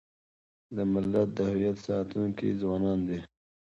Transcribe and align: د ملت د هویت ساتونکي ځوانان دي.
د 0.75 0.77
ملت 0.93 1.29
د 1.37 1.39
هویت 1.51 1.77
ساتونکي 1.87 2.49
ځوانان 2.61 2.99
دي. 3.07 3.19